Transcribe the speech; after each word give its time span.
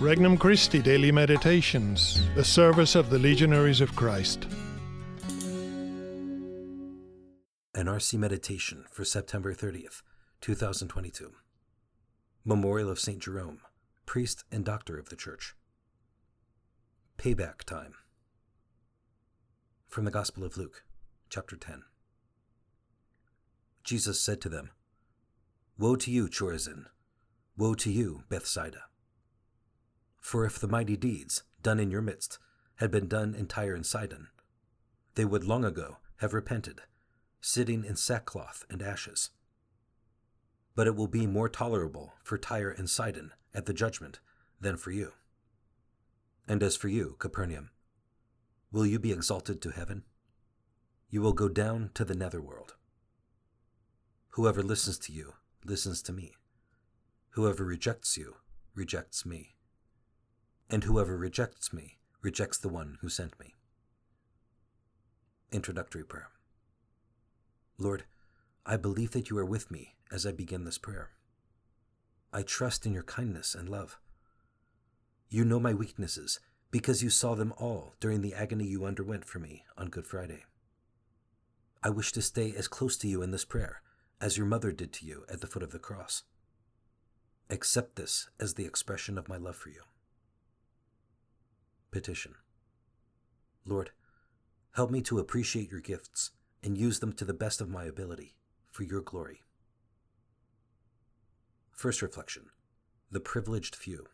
Regnum 0.00 0.38
Christi 0.38 0.80
Daily 0.80 1.10
Meditations, 1.10 2.22
the 2.36 2.44
service 2.44 2.94
of 2.94 3.10
the 3.10 3.18
Legionaries 3.18 3.80
of 3.80 3.96
Christ. 3.96 4.46
An 7.74 7.86
RC 7.86 8.16
Meditation 8.16 8.84
for 8.92 9.04
September 9.04 9.52
30th, 9.52 10.02
2022. 10.40 11.32
Memorial 12.44 12.88
of 12.88 13.00
St. 13.00 13.18
Jerome, 13.18 13.58
priest 14.06 14.44
and 14.52 14.64
doctor 14.64 14.96
of 15.00 15.08
the 15.08 15.16
Church. 15.16 15.56
Payback 17.18 17.64
Time. 17.64 17.94
From 19.88 20.04
the 20.04 20.12
Gospel 20.12 20.44
of 20.44 20.56
Luke, 20.56 20.84
chapter 21.28 21.56
10. 21.56 21.82
Jesus 23.82 24.20
said 24.20 24.40
to 24.42 24.48
them, 24.48 24.70
Woe 25.76 25.96
to 25.96 26.12
you, 26.12 26.28
Chorazin! 26.28 26.84
Woe 27.56 27.74
to 27.74 27.90
you, 27.90 28.22
Bethsaida! 28.28 28.82
For 30.28 30.44
if 30.44 30.58
the 30.58 30.68
mighty 30.68 30.94
deeds 30.94 31.42
done 31.62 31.80
in 31.80 31.90
your 31.90 32.02
midst 32.02 32.38
had 32.74 32.90
been 32.90 33.08
done 33.08 33.34
in 33.34 33.46
Tyre 33.46 33.74
and 33.74 33.86
Sidon, 33.86 34.28
they 35.14 35.24
would 35.24 35.42
long 35.42 35.64
ago 35.64 36.00
have 36.16 36.34
repented, 36.34 36.82
sitting 37.40 37.82
in 37.82 37.96
sackcloth 37.96 38.66
and 38.68 38.82
ashes. 38.82 39.30
But 40.74 40.86
it 40.86 40.94
will 40.94 41.06
be 41.06 41.26
more 41.26 41.48
tolerable 41.48 42.12
for 42.22 42.36
Tyre 42.36 42.68
and 42.68 42.90
Sidon 42.90 43.32
at 43.54 43.64
the 43.64 43.72
judgment 43.72 44.20
than 44.60 44.76
for 44.76 44.90
you. 44.90 45.14
And 46.46 46.62
as 46.62 46.76
for 46.76 46.88
you, 46.88 47.16
Capernaum, 47.18 47.70
will 48.70 48.84
you 48.84 48.98
be 48.98 49.12
exalted 49.12 49.62
to 49.62 49.70
heaven? 49.70 50.02
You 51.08 51.22
will 51.22 51.32
go 51.32 51.48
down 51.48 51.88
to 51.94 52.04
the 52.04 52.14
netherworld. 52.14 52.74
Whoever 54.32 54.62
listens 54.62 54.98
to 54.98 55.12
you 55.14 55.36
listens 55.64 56.02
to 56.02 56.12
me. 56.12 56.34
Whoever 57.30 57.64
rejects 57.64 58.18
you 58.18 58.34
rejects 58.74 59.24
me. 59.24 59.54
And 60.70 60.84
whoever 60.84 61.16
rejects 61.16 61.72
me 61.72 61.98
rejects 62.20 62.58
the 62.58 62.68
one 62.68 62.98
who 63.00 63.08
sent 63.08 63.38
me. 63.40 63.54
Introductory 65.50 66.04
Prayer 66.04 66.28
Lord, 67.78 68.04
I 68.66 68.76
believe 68.76 69.12
that 69.12 69.30
you 69.30 69.38
are 69.38 69.46
with 69.46 69.70
me 69.70 69.94
as 70.10 70.26
I 70.26 70.32
begin 70.32 70.64
this 70.64 70.78
prayer. 70.78 71.10
I 72.32 72.42
trust 72.42 72.84
in 72.84 72.92
your 72.92 73.02
kindness 73.02 73.54
and 73.54 73.68
love. 73.68 73.98
You 75.30 75.44
know 75.44 75.60
my 75.60 75.72
weaknesses 75.72 76.40
because 76.70 77.02
you 77.02 77.08
saw 77.08 77.34
them 77.34 77.54
all 77.56 77.94
during 78.00 78.20
the 78.20 78.34
agony 78.34 78.66
you 78.66 78.84
underwent 78.84 79.24
for 79.24 79.38
me 79.38 79.64
on 79.76 79.88
Good 79.88 80.06
Friday. 80.06 80.44
I 81.82 81.90
wish 81.90 82.12
to 82.12 82.22
stay 82.22 82.52
as 82.56 82.68
close 82.68 82.96
to 82.98 83.08
you 83.08 83.22
in 83.22 83.30
this 83.30 83.44
prayer 83.44 83.80
as 84.20 84.36
your 84.36 84.46
mother 84.46 84.72
did 84.72 84.92
to 84.94 85.06
you 85.06 85.24
at 85.30 85.40
the 85.40 85.46
foot 85.46 85.62
of 85.62 85.70
the 85.70 85.78
cross. 85.78 86.24
Accept 87.48 87.96
this 87.96 88.28
as 88.38 88.54
the 88.54 88.66
expression 88.66 89.16
of 89.16 89.28
my 89.28 89.36
love 89.36 89.56
for 89.56 89.70
you. 89.70 89.82
Petition 91.90 92.34
Lord, 93.64 93.90
help 94.74 94.90
me 94.90 95.00
to 95.02 95.18
appreciate 95.18 95.70
your 95.70 95.80
gifts 95.80 96.30
and 96.62 96.76
use 96.76 97.00
them 97.00 97.12
to 97.14 97.24
the 97.24 97.32
best 97.32 97.60
of 97.60 97.68
my 97.68 97.84
ability 97.84 98.36
for 98.70 98.82
your 98.82 99.00
glory. 99.00 99.44
First 101.70 102.02
reflection 102.02 102.46
The 103.10 103.20
privileged 103.20 103.74
few. 103.74 104.06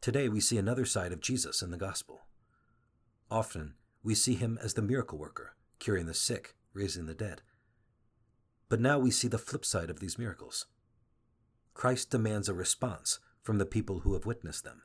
Today 0.00 0.28
we 0.28 0.40
see 0.40 0.58
another 0.58 0.84
side 0.84 1.12
of 1.12 1.20
Jesus 1.20 1.62
in 1.62 1.70
the 1.70 1.76
gospel. 1.76 2.26
Often 3.30 3.74
we 4.02 4.14
see 4.14 4.34
him 4.34 4.58
as 4.62 4.74
the 4.74 4.82
miracle 4.82 5.18
worker, 5.18 5.56
curing 5.78 6.06
the 6.06 6.14
sick, 6.14 6.54
raising 6.74 7.06
the 7.06 7.14
dead. 7.14 7.42
But 8.68 8.80
now 8.80 8.98
we 8.98 9.10
see 9.10 9.28
the 9.28 9.38
flip 9.38 9.64
side 9.64 9.90
of 9.90 10.00
these 10.00 10.18
miracles. 10.18 10.66
Christ 11.74 12.10
demands 12.10 12.48
a 12.48 12.54
response 12.54 13.18
from 13.42 13.58
the 13.58 13.66
people 13.66 14.00
who 14.00 14.12
have 14.14 14.26
witnessed 14.26 14.64
them. 14.64 14.82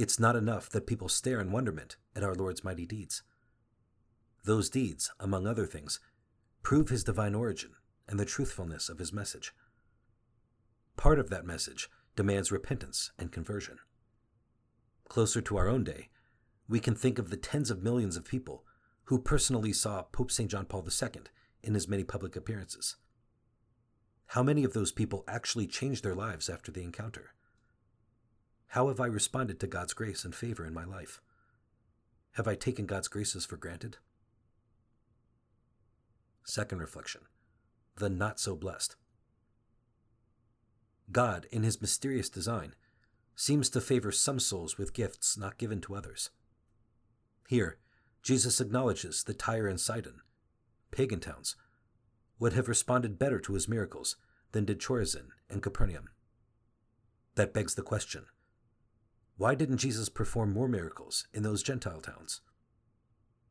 It's 0.00 0.18
not 0.18 0.34
enough 0.34 0.70
that 0.70 0.86
people 0.86 1.10
stare 1.10 1.42
in 1.42 1.52
wonderment 1.52 1.98
at 2.16 2.22
our 2.22 2.34
Lord's 2.34 2.64
mighty 2.64 2.86
deeds. 2.86 3.22
Those 4.46 4.70
deeds, 4.70 5.10
among 5.20 5.46
other 5.46 5.66
things, 5.66 6.00
prove 6.62 6.88
his 6.88 7.04
divine 7.04 7.34
origin 7.34 7.72
and 8.08 8.18
the 8.18 8.24
truthfulness 8.24 8.88
of 8.88 8.98
his 8.98 9.12
message. 9.12 9.52
Part 10.96 11.18
of 11.18 11.28
that 11.28 11.44
message 11.44 11.90
demands 12.16 12.50
repentance 12.50 13.12
and 13.18 13.30
conversion. 13.30 13.76
Closer 15.10 15.42
to 15.42 15.58
our 15.58 15.68
own 15.68 15.84
day, 15.84 16.08
we 16.66 16.80
can 16.80 16.94
think 16.94 17.18
of 17.18 17.28
the 17.28 17.36
tens 17.36 17.70
of 17.70 17.82
millions 17.82 18.16
of 18.16 18.24
people 18.24 18.64
who 19.04 19.18
personally 19.18 19.74
saw 19.74 20.04
Pope 20.04 20.30
St. 20.30 20.50
John 20.50 20.64
Paul 20.64 20.88
II 20.88 21.24
in 21.62 21.74
his 21.74 21.88
many 21.88 22.04
public 22.04 22.36
appearances. 22.36 22.96
How 24.28 24.42
many 24.42 24.64
of 24.64 24.72
those 24.72 24.92
people 24.92 25.24
actually 25.28 25.66
changed 25.66 26.02
their 26.02 26.14
lives 26.14 26.48
after 26.48 26.72
the 26.72 26.84
encounter? 26.84 27.34
How 28.70 28.86
have 28.86 29.00
I 29.00 29.06
responded 29.06 29.58
to 29.60 29.66
God's 29.66 29.94
grace 29.94 30.24
and 30.24 30.32
favor 30.32 30.64
in 30.64 30.72
my 30.72 30.84
life? 30.84 31.20
Have 32.34 32.46
I 32.46 32.54
taken 32.54 32.86
God's 32.86 33.08
graces 33.08 33.44
for 33.44 33.56
granted? 33.56 33.96
Second 36.44 36.78
reflection 36.78 37.22
the 37.96 38.08
not 38.08 38.38
so 38.38 38.54
blessed. 38.54 38.94
God, 41.10 41.46
in 41.50 41.64
his 41.64 41.82
mysterious 41.82 42.30
design, 42.30 42.74
seems 43.34 43.68
to 43.70 43.80
favor 43.80 44.12
some 44.12 44.38
souls 44.38 44.78
with 44.78 44.94
gifts 44.94 45.36
not 45.36 45.58
given 45.58 45.80
to 45.80 45.96
others. 45.96 46.30
Here, 47.48 47.76
Jesus 48.22 48.60
acknowledges 48.60 49.24
that 49.24 49.40
Tyre 49.40 49.66
and 49.66 49.80
Sidon, 49.80 50.20
pagan 50.92 51.18
towns, 51.18 51.56
would 52.38 52.52
have 52.52 52.68
responded 52.68 53.18
better 53.18 53.40
to 53.40 53.54
his 53.54 53.68
miracles 53.68 54.14
than 54.52 54.64
did 54.64 54.80
Chorazin 54.80 55.30
and 55.50 55.60
Capernaum. 55.60 56.10
That 57.34 57.52
begs 57.52 57.74
the 57.74 57.82
question 57.82 58.26
why 59.40 59.54
didn't 59.54 59.78
Jesus 59.78 60.10
perform 60.10 60.52
more 60.52 60.68
miracles 60.68 61.26
in 61.32 61.42
those 61.42 61.62
Gentile 61.62 62.02
towns? 62.02 62.42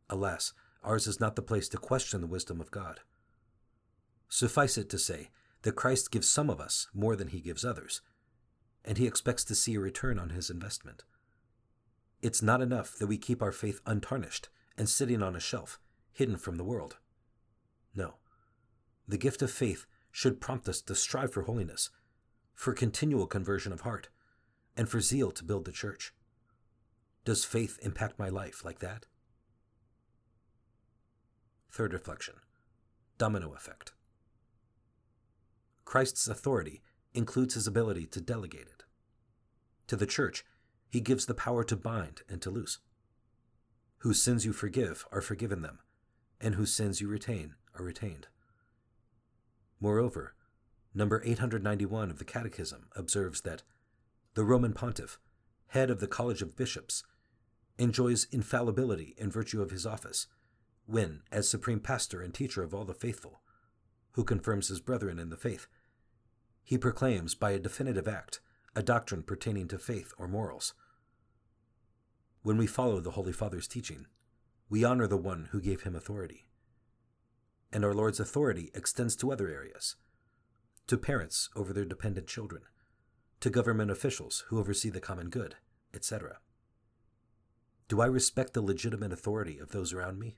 Alas, 0.08 0.54
ours 0.84 1.08
is 1.08 1.20
not 1.20 1.36
the 1.36 1.42
place 1.42 1.68
to 1.70 1.78
question 1.78 2.22
the 2.22 2.28
wisdom 2.28 2.62
of 2.62 2.70
God. 2.70 3.00
Suffice 4.28 4.78
it 4.78 4.88
to 4.92 5.00
say 5.00 5.32
that 5.64 5.76
Christ 5.76 6.12
gives 6.12 6.30
some 6.30 6.48
of 6.48 6.62
us 6.62 6.88
more 6.94 7.16
than 7.16 7.30
he 7.30 7.42
gives 7.42 7.66
others, 7.66 8.04
and 8.86 9.00
he 9.00 9.08
expects 9.08 9.44
to 9.46 9.56
see 9.56 9.74
a 9.74 9.80
return 9.80 10.20
on 10.20 10.30
his 10.30 10.52
investment. 10.52 11.06
It's 12.22 12.44
not 12.44 12.62
enough 12.62 12.96
that 13.00 13.08
we 13.08 13.18
keep 13.18 13.42
our 13.42 13.52
faith 13.52 13.82
untarnished 13.88 14.50
and 14.78 14.88
sitting 14.88 15.24
on 15.24 15.36
a 15.36 15.40
shelf, 15.40 15.80
hidden 16.12 16.38
from 16.38 16.58
the 16.58 16.64
world. 16.64 16.98
No. 17.96 18.18
The 19.08 19.18
gift 19.18 19.42
of 19.42 19.50
faith 19.50 19.88
should 20.12 20.40
prompt 20.40 20.70
us 20.70 20.82
to 20.82 20.94
strive 20.94 21.34
for 21.34 21.42
holiness, 21.42 21.90
for 22.54 22.74
continual 22.74 23.26
conversion 23.26 23.74
of 23.74 23.82
heart, 23.82 24.10
and 24.80 24.88
for 24.88 25.02
zeal 25.02 25.30
to 25.30 25.44
build 25.44 25.66
the 25.66 25.74
church. 25.74 26.14
Does 27.26 27.44
faith 27.44 27.78
impact 27.82 28.18
my 28.18 28.30
life 28.30 28.64
like 28.64 28.80
that? 28.80 29.08
Third 31.70 31.92
reflection 31.92 32.36
Domino 33.18 33.54
effect. 33.54 33.92
Christ's 35.84 36.30
authority 36.30 36.82
includes 37.14 37.56
his 37.56 37.68
ability 37.68 38.06
to 38.06 38.22
delegate 38.22 38.68
it. 38.68 38.84
To 39.88 39.98
the 39.98 40.06
church, 40.06 40.46
he 40.88 41.02
gives 41.02 41.26
the 41.26 41.34
power 41.34 41.66
to 41.66 41.76
bind 41.76 42.22
and 42.30 42.42
to 42.42 42.50
loose. 42.50 42.78
Whose 43.98 44.24
sins 44.24 44.46
you 44.46 44.54
forgive 44.54 45.06
are 45.12 45.20
forgiven 45.20 45.62
them, 45.62 45.80
and 46.40 46.56
whose 46.56 46.74
sins 46.74 47.02
you 47.02 47.10
retain 47.10 47.56
are 47.78 47.84
retained. 47.84 48.28
Moreover, 49.82 50.36
number 50.94 51.22
891 51.26 52.10
of 52.10 52.18
the 52.18 52.24
Catechism 52.24 52.88
observes 52.96 53.42
that 53.42 53.64
the 54.36 54.44
Roman 54.44 54.74
pontiff, 54.74 55.20
head 55.68 55.90
of 55.90 56.00
the 56.00 56.08
College 56.08 56.42
of 56.42 56.56
Bishops, 56.56 57.04
enjoys 57.78 58.28
infallibility 58.32 59.16
in 59.18 59.32
virtue 59.32 59.62
of 59.62 59.72
his 59.72 59.86
office, 59.86 60.28
when, 60.86 61.22
as 61.32 61.48
supreme 61.48 61.80
pastor 61.80 62.22
and 62.22 62.34
teacher 62.34 62.64
of 62.64 62.74
all 62.74 62.86
the 62.86 62.94
faithful, 62.94 63.42
who 64.14 64.24
confirms 64.24 64.68
his 64.68 64.80
brethren 64.80 65.20
in 65.20 65.30
the 65.30 65.38
faith, 65.38 65.68
he 66.64 66.78
proclaims 66.78 67.36
by 67.36 67.52
a 67.52 67.60
definitive 67.60 68.08
act 68.08 68.42
a 68.76 68.84
doctrine 68.84 69.24
pertaining 69.24 69.68
to 69.68 69.78
faith 69.78 70.14
or 70.18 70.28
morals. 70.28 70.74
When 72.44 72.58
we 72.58 72.68
follow 72.68 73.00
the 73.00 73.12
Holy 73.12 73.34
Father's 73.34 73.68
teaching, 73.68 74.06
we 74.70 74.84
honor 74.84 75.08
the 75.08 75.18
one 75.18 75.50
who 75.52 75.60
gave 75.60 75.82
him 75.82 75.96
authority. 75.96 76.46
And 77.74 77.84
our 77.84 77.94
Lord's 77.94 78.20
authority 78.20 78.72
extends 78.74 79.16
to 79.18 79.32
other 79.32 79.50
areas 79.50 79.96
to 80.88 80.98
parents 80.98 81.50
over 81.56 81.72
their 81.72 81.86
dependent 81.86 82.28
children, 82.28 82.64
to 83.40 83.50
government 83.50 83.92
officials 83.92 84.46
who 84.48 84.60
oversee 84.60 84.90
the 84.90 85.00
common 85.00 85.30
good, 85.30 85.56
etc. 85.94 86.38
Do 87.88 88.02
I 88.02 88.06
respect 88.06 88.54
the 88.54 88.62
legitimate 88.62 89.14
authority 89.14 89.58
of 89.60 89.72
those 89.72 89.94
around 89.94 90.20
me? 90.20 90.38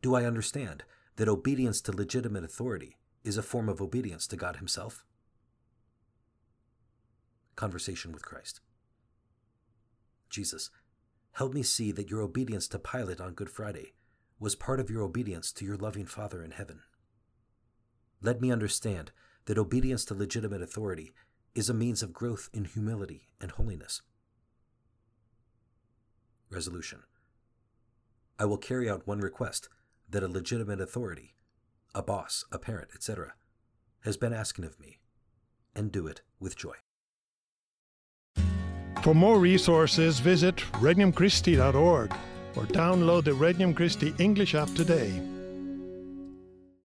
Do 0.00 0.14
I 0.14 0.24
understand 0.24 0.84
that 1.16 1.28
obedience 1.28 1.80
to 1.82 1.92
legitimate 1.92 2.44
authority 2.44 2.96
is 3.24 3.36
a 3.36 3.42
form 3.42 3.68
of 3.68 3.80
obedience 3.80 4.26
to 4.28 4.36
God 4.36 4.56
Himself. 4.56 5.04
Conversation 7.54 8.12
with 8.12 8.24
Christ. 8.24 8.60
Jesus, 10.30 10.70
help 11.32 11.52
me 11.52 11.62
see 11.62 11.92
that 11.92 12.10
your 12.10 12.22
obedience 12.22 12.66
to 12.68 12.78
Pilate 12.78 13.20
on 13.20 13.34
Good 13.34 13.50
Friday 13.50 13.92
was 14.40 14.56
part 14.56 14.80
of 14.80 14.90
your 14.90 15.02
obedience 15.02 15.52
to 15.52 15.64
your 15.64 15.76
loving 15.76 16.06
Father 16.06 16.42
in 16.42 16.52
heaven. 16.52 16.80
Let 18.22 18.40
me 18.40 18.50
understand 18.50 19.12
that 19.44 19.58
obedience 19.58 20.04
to 20.06 20.14
legitimate 20.14 20.62
authority 20.62 21.12
is 21.54 21.68
a 21.68 21.74
means 21.74 22.02
of 22.02 22.12
growth 22.12 22.48
in 22.52 22.64
humility 22.64 23.28
and 23.40 23.50
holiness. 23.52 24.02
Resolution 26.50 27.02
I 28.38 28.44
will 28.44 28.58
carry 28.58 28.88
out 28.88 29.06
one 29.06 29.20
request 29.20 29.68
that 30.08 30.22
a 30.22 30.28
legitimate 30.28 30.80
authority, 30.80 31.34
a 31.94 32.02
boss, 32.02 32.44
a 32.50 32.58
parent, 32.58 32.88
etc., 32.94 33.34
has 34.00 34.16
been 34.16 34.32
asking 34.32 34.64
of 34.64 34.80
me, 34.80 34.98
and 35.74 35.92
do 35.92 36.06
it 36.06 36.22
with 36.40 36.56
joy. 36.56 36.74
For 39.02 39.14
more 39.14 39.38
resources, 39.38 40.20
visit 40.20 40.56
regnumchristi.org 40.56 42.12
or 42.56 42.64
download 42.64 43.24
the 43.24 43.34
Regnum 43.34 43.74
Christi 43.74 44.14
English 44.18 44.54
app 44.54 44.72
today. 44.74 45.20